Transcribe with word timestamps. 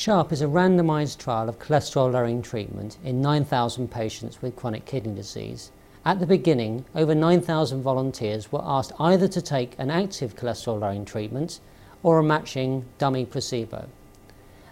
SHARP 0.00 0.32
is 0.32 0.40
a 0.40 0.46
randomized 0.46 1.18
trial 1.18 1.46
of 1.46 1.58
cholesterol 1.58 2.10
lowering 2.10 2.40
treatment 2.40 2.96
in 3.04 3.20
9,000 3.20 3.90
patients 3.90 4.40
with 4.40 4.56
chronic 4.56 4.86
kidney 4.86 5.14
disease. 5.14 5.70
At 6.06 6.20
the 6.20 6.26
beginning, 6.26 6.86
over 6.94 7.14
9,000 7.14 7.82
volunteers 7.82 8.50
were 8.50 8.62
asked 8.64 8.92
either 8.98 9.28
to 9.28 9.42
take 9.42 9.74
an 9.76 9.90
active 9.90 10.36
cholesterol 10.36 10.80
lowering 10.80 11.04
treatment 11.04 11.60
or 12.02 12.18
a 12.18 12.22
matching 12.22 12.86
dummy 12.96 13.26
placebo. 13.26 13.90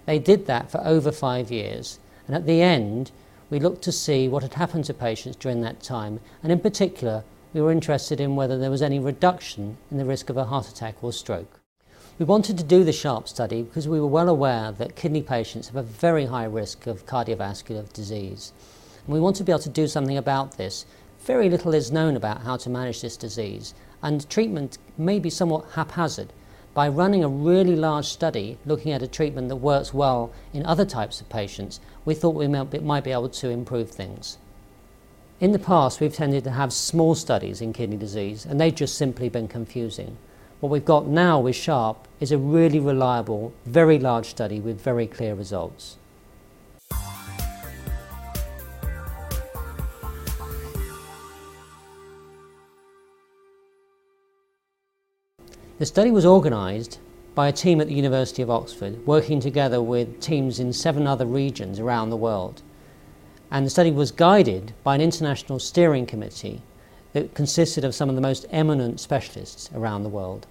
They 0.06 0.18
did 0.18 0.46
that 0.46 0.70
for 0.70 0.80
over 0.82 1.12
five 1.12 1.50
years, 1.50 1.98
and 2.26 2.34
at 2.34 2.46
the 2.46 2.62
end, 2.62 3.10
we 3.50 3.60
looked 3.60 3.82
to 3.82 3.92
see 3.92 4.28
what 4.28 4.42
had 4.42 4.54
happened 4.54 4.86
to 4.86 4.94
patients 4.94 5.36
during 5.36 5.60
that 5.60 5.82
time, 5.82 6.20
and 6.42 6.50
in 6.50 6.60
particular, 6.60 7.22
we 7.52 7.60
were 7.60 7.70
interested 7.70 8.18
in 8.18 8.34
whether 8.34 8.56
there 8.56 8.70
was 8.70 8.80
any 8.80 8.98
reduction 8.98 9.76
in 9.90 9.98
the 9.98 10.06
risk 10.06 10.30
of 10.30 10.38
a 10.38 10.46
heart 10.46 10.70
attack 10.70 11.04
or 11.04 11.12
stroke. 11.12 11.57
We 12.18 12.24
wanted 12.24 12.58
to 12.58 12.64
do 12.64 12.82
the 12.82 12.90
SHARP 12.90 13.28
study 13.28 13.62
because 13.62 13.86
we 13.86 14.00
were 14.00 14.08
well 14.08 14.28
aware 14.28 14.72
that 14.72 14.96
kidney 14.96 15.22
patients 15.22 15.68
have 15.68 15.76
a 15.76 15.84
very 15.84 16.26
high 16.26 16.46
risk 16.46 16.88
of 16.88 17.06
cardiovascular 17.06 17.92
disease. 17.92 18.52
And 19.06 19.14
we 19.14 19.20
want 19.20 19.36
to 19.36 19.44
be 19.44 19.52
able 19.52 19.60
to 19.60 19.68
do 19.68 19.86
something 19.86 20.16
about 20.16 20.56
this. 20.56 20.84
Very 21.20 21.48
little 21.48 21.74
is 21.74 21.92
known 21.92 22.16
about 22.16 22.42
how 22.42 22.56
to 22.56 22.70
manage 22.70 23.02
this 23.02 23.16
disease, 23.16 23.72
and 24.02 24.28
treatment 24.28 24.78
may 24.96 25.20
be 25.20 25.30
somewhat 25.30 25.70
haphazard. 25.74 26.32
By 26.74 26.88
running 26.88 27.22
a 27.22 27.28
really 27.28 27.76
large 27.76 28.06
study 28.06 28.58
looking 28.66 28.90
at 28.90 29.02
a 29.02 29.06
treatment 29.06 29.48
that 29.48 29.56
works 29.56 29.94
well 29.94 30.32
in 30.52 30.66
other 30.66 30.84
types 30.84 31.20
of 31.20 31.28
patients, 31.28 31.78
we 32.04 32.14
thought 32.14 32.34
we 32.34 32.48
might 32.48 33.04
be 33.04 33.12
able 33.12 33.28
to 33.28 33.48
improve 33.48 33.92
things. 33.92 34.38
In 35.38 35.52
the 35.52 35.58
past, 35.60 36.00
we've 36.00 36.14
tended 36.14 36.42
to 36.44 36.50
have 36.50 36.72
small 36.72 37.14
studies 37.14 37.60
in 37.60 37.72
kidney 37.72 37.96
disease, 37.96 38.44
and 38.44 38.60
they've 38.60 38.74
just 38.74 38.98
simply 38.98 39.28
been 39.28 39.46
confusing. 39.46 40.16
What 40.60 40.70
we've 40.72 40.84
got 40.84 41.06
now 41.06 41.38
with 41.38 41.54
SHARP 41.54 42.08
is 42.18 42.32
a 42.32 42.38
really 42.38 42.80
reliable, 42.80 43.52
very 43.64 43.96
large 43.96 44.26
study 44.26 44.58
with 44.58 44.80
very 44.80 45.06
clear 45.06 45.32
results. 45.36 45.98
The 55.78 55.86
study 55.86 56.10
was 56.10 56.26
organised 56.26 56.98
by 57.36 57.46
a 57.46 57.52
team 57.52 57.80
at 57.80 57.86
the 57.86 57.94
University 57.94 58.42
of 58.42 58.50
Oxford, 58.50 59.06
working 59.06 59.38
together 59.38 59.80
with 59.80 60.20
teams 60.20 60.58
in 60.58 60.72
seven 60.72 61.06
other 61.06 61.24
regions 61.24 61.78
around 61.78 62.10
the 62.10 62.16
world. 62.16 62.62
And 63.52 63.64
the 63.64 63.70
study 63.70 63.92
was 63.92 64.10
guided 64.10 64.72
by 64.82 64.96
an 64.96 65.00
international 65.00 65.60
steering 65.60 66.04
committee 66.04 66.62
that 67.12 67.34
consisted 67.34 67.84
of 67.84 67.94
some 67.94 68.08
of 68.08 68.14
the 68.14 68.20
most 68.20 68.46
eminent 68.50 69.00
specialists 69.00 69.70
around 69.74 70.02
the 70.02 70.08
world. 70.08 70.46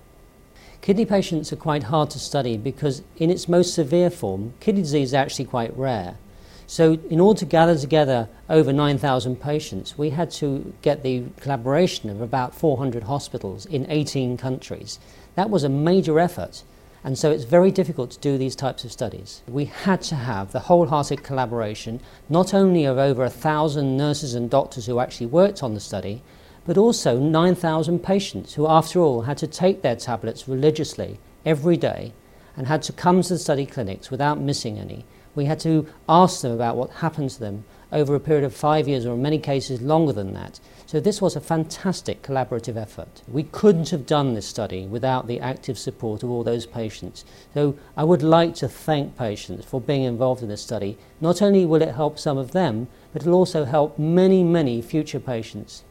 Kidney 0.82 1.06
patients 1.06 1.52
are 1.52 1.58
quite 1.58 1.84
hard 1.84 2.10
to 2.12 2.20
study 2.20 2.58
because, 2.58 3.02
in 3.18 3.30
its 3.30 3.50
most 3.50 3.74
severe 3.74 4.10
form, 4.10 4.54
kidney 4.60 4.82
disease 4.82 5.10
is 5.10 5.14
actually 5.14 5.46
quite 5.46 5.76
rare. 5.78 6.18
So, 6.66 7.00
in 7.10 7.20
order 7.20 7.40
to 7.40 7.46
gather 7.46 7.78
together 7.78 8.28
over 8.50 8.74
9,000 8.74 9.38
patients, 9.42 9.98
we 9.98 10.12
had 10.12 10.32
to 10.32 10.74
get 10.82 11.02
the 11.02 11.24
collaboration 11.40 12.10
of 12.10 12.22
about 12.22 12.54
400 12.54 13.04
hospitals 13.04 13.66
in 13.66 13.90
18 13.90 14.38
countries. 14.38 15.00
That 15.36 15.50
was 15.50 15.64
a 15.64 15.70
major 15.70 16.20
effort, 16.20 16.64
and 17.04 17.18
so 17.18 17.32
it's 17.32 17.46
very 17.46 17.72
difficult 17.72 18.12
to 18.12 18.20
do 18.20 18.38
these 18.38 18.56
types 18.56 18.84
of 18.84 18.92
studies. 18.92 19.42
We 19.48 19.66
had 19.66 20.02
to 20.04 20.16
have 20.16 20.52
the 20.52 20.60
wholehearted 20.60 21.24
collaboration, 21.24 22.02
not 22.28 22.54
only 22.54 22.84
of 22.84 22.98
over 22.98 23.24
a 23.24 23.30
thousand 23.30 23.96
nurses 23.96 24.34
and 24.36 24.50
doctors 24.50 24.88
who 24.88 25.00
actually 25.00 25.28
worked 25.28 25.64
on 25.64 25.74
the 25.74 25.80
study, 25.80 26.22
but 26.68 26.78
also 26.78 27.18
9,000 27.18 28.04
patients 28.04 28.56
who, 28.56 28.68
after 28.68 29.00
all, 29.00 29.22
had 29.22 29.38
to 29.38 29.48
take 29.48 29.82
their 29.82 29.96
tablets 29.96 30.50
religiously 30.50 31.18
every 31.46 31.78
day 31.78 32.12
and 32.58 32.68
had 32.68 32.84
to 32.84 32.92
come 32.92 33.22
to 33.22 33.30
the 33.30 33.40
study 33.40 33.66
clinics 33.66 34.12
without 34.12 34.38
missing 34.38 34.78
any. 34.78 35.06
We 35.34 35.46
had 35.46 35.62
to 35.62 35.88
ask 36.10 36.42
them 36.42 36.52
about 36.52 36.76
what 36.76 36.90
happened 36.90 37.30
to 37.30 37.40
them 37.40 37.64
over 37.90 38.16
a 38.16 38.20
period 38.20 38.44
of 38.44 38.54
five 38.54 38.86
years, 38.86 39.06
or 39.06 39.14
in 39.14 39.22
many 39.22 39.40
cases 39.40 39.82
longer 39.82 40.12
than 40.12 40.34
that. 40.34 40.60
So, 40.88 41.00
this 41.00 41.22
was 41.22 41.38
a 41.38 41.42
fantastic 41.42 42.22
collaborative 42.22 42.76
effort. 42.76 43.22
We 43.30 43.44
couldn't 43.44 43.92
have 43.92 44.06
done 44.06 44.34
this 44.34 44.46
study 44.46 44.86
without 44.86 45.28
the 45.28 45.40
active 45.40 45.78
support 45.78 46.22
of 46.22 46.30
all 46.30 46.44
those 46.44 46.66
patients. 46.66 47.24
So, 47.54 47.78
I 47.96 48.04
would 48.04 48.24
like 48.24 48.56
to 48.56 48.68
thank 48.68 49.18
patients 49.18 49.66
for 49.66 49.80
being 49.80 50.04
involved 50.04 50.44
in 50.44 50.50
this 50.50 50.64
study. 50.64 50.98
Not 51.22 51.42
only 51.42 51.66
will 51.66 51.82
it 51.82 51.96
help 51.96 52.20
some 52.20 52.38
of 52.38 52.52
them, 52.52 52.90
but 53.14 53.22
it 53.22 53.26
will 53.26 53.36
also 53.36 53.64
help 53.64 53.98
many, 53.98 54.44
many 54.44 54.82
future 54.82 55.22
patients. 55.22 55.84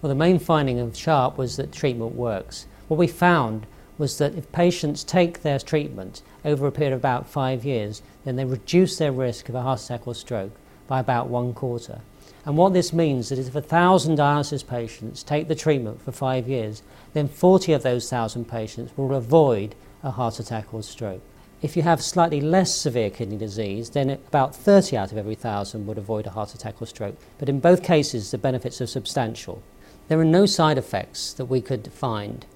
Well, 0.00 0.08
the 0.08 0.14
main 0.14 0.38
finding 0.38 0.78
of 0.78 0.96
SHARP 0.96 1.36
was 1.36 1.56
that 1.56 1.72
treatment 1.72 2.14
works. 2.14 2.66
What 2.86 2.98
we 2.98 3.08
found 3.08 3.66
was 3.98 4.18
that 4.18 4.36
if 4.36 4.52
patients 4.52 5.02
take 5.02 5.42
their 5.42 5.58
treatment 5.58 6.22
over 6.44 6.68
a 6.68 6.72
period 6.72 6.92
of 6.92 7.00
about 7.00 7.28
five 7.28 7.64
years, 7.64 8.00
then 8.24 8.36
they 8.36 8.44
reduce 8.44 8.96
their 8.96 9.10
risk 9.10 9.48
of 9.48 9.56
a 9.56 9.62
heart 9.62 9.82
attack 9.82 10.06
or 10.06 10.14
stroke 10.14 10.52
by 10.86 11.00
about 11.00 11.26
one 11.26 11.52
quarter. 11.52 12.00
And 12.46 12.56
what 12.56 12.74
this 12.74 12.92
means 12.92 13.32
is 13.32 13.38
that 13.38 13.48
if 13.48 13.56
a 13.56 13.60
thousand 13.60 14.18
dialysis 14.18 14.64
patients 14.64 15.24
take 15.24 15.48
the 15.48 15.56
treatment 15.56 16.00
for 16.00 16.12
five 16.12 16.48
years, 16.48 16.82
then 17.12 17.26
40 17.26 17.72
of 17.72 17.82
those 17.82 18.08
thousand 18.08 18.44
patients 18.44 18.96
will 18.96 19.12
avoid 19.14 19.74
a 20.04 20.12
heart 20.12 20.38
attack 20.38 20.72
or 20.72 20.84
stroke. 20.84 21.22
If 21.60 21.76
you 21.76 21.82
have 21.82 22.00
slightly 22.00 22.40
less 22.40 22.72
severe 22.72 23.10
kidney 23.10 23.36
disease, 23.36 23.90
then 23.90 24.10
about 24.10 24.54
30 24.54 24.96
out 24.96 25.10
of 25.10 25.18
every 25.18 25.34
thousand 25.34 25.86
would 25.88 25.98
avoid 25.98 26.28
a 26.28 26.30
heart 26.30 26.54
attack 26.54 26.80
or 26.80 26.86
stroke. 26.86 27.16
But 27.38 27.48
in 27.48 27.58
both 27.58 27.82
cases, 27.82 28.30
the 28.30 28.38
benefits 28.38 28.80
are 28.80 28.86
substantial. 28.86 29.60
There 30.08 30.18
are 30.18 30.24
no 30.24 30.46
side 30.46 30.78
effects 30.78 31.34
that 31.34 31.44
we 31.44 31.60
could 31.60 31.92
find. 31.92 32.46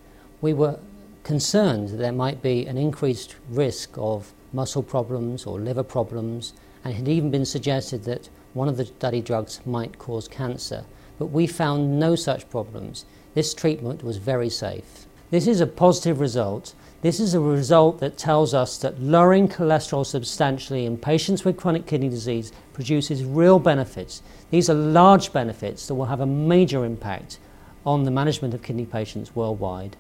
We 0.41 0.55
were 0.55 0.79
concerned 1.23 1.91
that 1.91 1.99
there 1.99 2.11
might 2.11 2.41
be 2.41 2.65
an 2.65 2.79
increased 2.79 3.37
risk 3.51 3.91
of 3.99 4.33
muscle 4.55 4.83
problems 4.83 5.45
or 5.45 5.61
liver 5.61 5.83
problems, 5.83 6.55
and 6.83 6.95
it 6.95 6.97
had 6.97 7.09
even 7.09 7.31
been 7.31 7.45
suggested 7.45 8.05
that 8.05 8.31
one 8.55 8.69
of 8.69 8.79
the 8.79 8.87
study 8.87 9.21
drugs 9.21 9.61
might 9.67 9.99
cause 9.99 10.29
cancer. 10.29 10.85
But 11.19 11.27
we 11.27 11.47
found 11.47 12.01
no 12.01 12.17
such 12.17 12.49
problems. 12.49 13.05
This 13.35 13.53
treatment 13.53 14.03
was 14.03 14.17
very 14.17 14.49
safe. 14.49 15.07
This 15.31 15.47
is 15.47 15.61
a 15.61 15.67
positive 15.67 16.21
result. 16.21 16.75
This 17.03 17.19
is 17.19 17.35
a 17.35 17.41
result 17.41 17.99
that 17.99 18.17
tells 18.17 18.55
us 18.55 18.79
that 18.79 19.03
lowering 19.03 19.49
cholesterol 19.49 20.07
substantially 20.07 20.87
in 20.87 20.97
patients 20.97 21.45
with 21.45 21.57
chronic 21.57 21.85
kidney 21.85 22.09
disease 22.09 22.53
produces 22.73 23.25
real 23.25 23.59
benefits. 23.59 24.23
These 24.51 24.71
are 24.71 24.75
large 24.75 25.33
benefits 25.33 25.89
that 25.89 25.97
will 25.97 26.05
have 26.05 26.21
a 26.21 26.27
major 26.27 26.85
impact 26.85 27.41
on 27.85 28.05
the 28.05 28.13
management 28.13 28.55
of 28.55 28.63
kidney 28.63 28.87
patients 28.87 29.35
worldwide. 29.35 29.97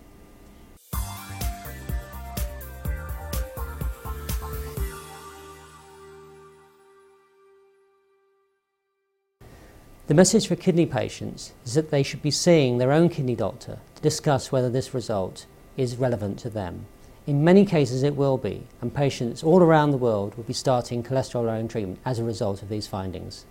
The 10.06 10.14
message 10.14 10.46
for 10.46 10.54
kidney 10.54 10.86
patients 10.86 11.52
is 11.66 11.74
that 11.74 11.90
they 11.90 12.04
should 12.04 12.22
be 12.22 12.30
seeing 12.30 12.78
their 12.78 12.92
own 12.92 13.08
kidney 13.08 13.34
doctor 13.34 13.80
to 13.96 14.02
discuss 14.02 14.52
whether 14.52 14.70
this 14.70 14.94
result 14.94 15.46
is 15.77 15.97
relevant 15.97 16.38
to 16.41 16.50
them. 16.50 16.87
In 17.27 17.44
many 17.44 17.65
cases, 17.65 18.03
it 18.03 18.16
will 18.16 18.37
be, 18.37 18.66
and 18.81 18.93
patients 18.93 19.43
all 19.44 19.62
around 19.62 19.93
the 19.93 19.97
world 19.97 20.34
will 20.37 20.44
be 20.44 20.53
starting 20.53 21.03
cholesterol 21.03 21.47
lowering 21.47 21.69
treatment 21.69 22.00
as 22.05 22.19
a 22.19 22.25
result 22.25 22.62
of 22.62 22.69
these 22.69 22.87
findings. 22.87 23.44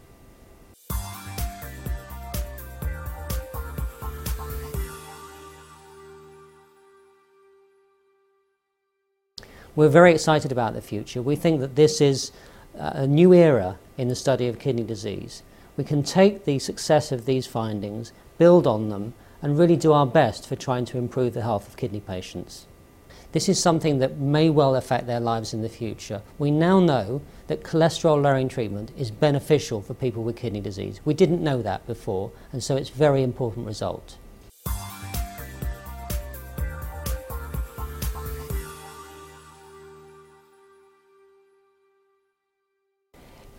We're 9.74 9.88
very 9.88 10.12
excited 10.12 10.51
about 10.51 10.74
the 10.74 10.81
future. 10.81 11.22
We 11.22 11.38
think 11.38 11.62
that 11.62 11.78
this 11.78 12.01
is 12.01 12.34
uh, 12.78 12.92
a 12.94 13.07
new 13.07 13.34
era 13.34 13.78
in 13.98 14.10
the 14.10 14.16
study 14.16 14.50
of 14.50 14.60
kidney 14.60 14.84
disease. 14.84 15.44
We 15.78 15.86
can 15.86 16.04
take 16.04 16.44
the 16.44 16.60
success 16.60 17.13
of 17.13 17.25
these 17.25 17.48
findings, 17.48 18.12
build 18.38 18.68
on 18.68 18.90
them, 18.90 19.13
and 19.42 19.58
really 19.58 19.76
do 19.76 19.94
our 19.94 20.06
best 20.06 20.48
for 20.48 20.56
trying 20.56 20.86
to 20.86 20.98
improve 20.98 21.34
the 21.34 21.42
health 21.42 21.68
of 21.68 21.78
kidney 21.78 22.00
patients. 22.00 22.68
This 23.32 23.48
is 23.48 23.60
something 23.60 24.00
that 24.00 24.18
may 24.18 24.50
well 24.50 24.76
affect 24.76 25.08
their 25.08 25.22
lives 25.22 25.54
in 25.54 25.62
the 25.62 25.70
future. 25.70 26.22
We 26.38 26.52
now 26.52 26.82
know 26.82 27.22
that 27.48 27.64
cholesterol 27.64 28.22
lowering 28.22 28.50
treatment 28.50 28.92
is 28.98 29.10
beneficial 29.10 29.82
for 29.82 29.94
people 29.94 30.24
with 30.24 30.36
kidney 30.36 30.60
disease. 30.60 31.00
We 31.06 31.14
didn't 31.14 31.44
know 31.44 31.62
that 31.62 31.88
before, 31.88 32.32
and 32.52 32.62
so 32.62 32.76
it's 32.76 32.90
a 32.90 32.94
very 32.94 33.24
important 33.24 33.66
result. 33.66 34.18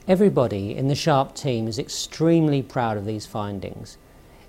Everybody 0.08 0.76
in 0.76 0.88
the 0.88 0.94
SHARP 0.94 1.34
team 1.34 1.68
is 1.68 1.78
extremely 1.78 2.60
proud 2.60 2.96
of 2.96 3.06
these 3.06 3.24
findings. 3.24 3.96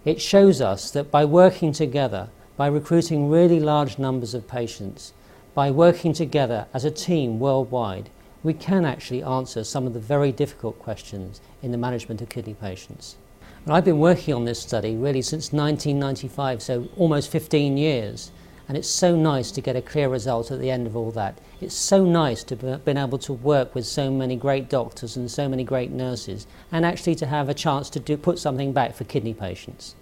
It 0.06 0.22
shows 0.22 0.60
us 0.60 0.92
that 0.92 1.12
by 1.12 1.24
working 1.24 1.72
together, 1.72 2.30
by 2.58 2.68
recruiting 2.68 3.30
really 3.30 3.60
large 3.60 3.98
numbers 3.98 4.34
of 4.34 4.50
patients, 4.50 5.14
by 5.54 5.72
working 5.72 6.12
together 6.12 6.68
as 6.74 6.84
a 6.84 6.92
team 6.92 7.40
worldwide, 7.40 8.10
we 8.44 8.54
can 8.54 8.84
actually 8.84 9.24
answer 9.24 9.64
some 9.64 9.88
of 9.88 9.94
the 9.94 10.02
very 10.02 10.34
difficult 10.34 10.78
questions 10.78 11.40
in 11.62 11.72
the 11.72 11.78
management 11.78 12.22
of 12.22 12.28
kidney 12.28 12.54
patients. 12.54 13.16
And 13.64 13.74
I've 13.74 13.86
been 13.86 14.00
working 14.00 14.34
on 14.34 14.44
this 14.44 14.60
study 14.60 14.98
really 14.98 15.22
since 15.22 15.54
1995, 15.54 16.62
so 16.62 16.90
almost 16.98 17.32
15 17.32 17.78
years. 17.78 18.32
And 18.68 18.78
it's 18.78 18.90
so 18.90 19.16
nice 19.16 19.52
to 19.52 19.62
get 19.62 19.76
a 19.76 19.82
clear 19.82 20.08
result 20.08 20.52
at 20.52 20.60
the 20.60 20.72
end 20.72 20.88
of 20.88 20.96
all 20.96 21.12
that. 21.12 21.40
It's 21.60 21.76
so 21.76 22.06
nice 22.06 22.44
to 22.46 22.56
have 22.56 22.86
been 22.86 22.98
able 22.98 23.18
to 23.20 23.34
work 23.34 23.76
with 23.76 23.86
so 23.86 24.10
many 24.10 24.36
great 24.36 24.70
doctors 24.70 25.18
and 25.18 25.30
so 25.30 25.50
many 25.50 25.64
great 25.64 25.92
nurses, 25.92 26.48
and 26.72 26.86
actually 26.86 27.16
to 27.16 27.26
have 27.26 27.50
a 27.50 27.54
chance 27.54 27.90
to 27.92 28.00
do, 28.00 28.16
put 28.16 28.40
something 28.40 28.72
back 28.72 28.96
for 28.96 29.04
kidney 29.04 29.34
patients. 29.34 29.96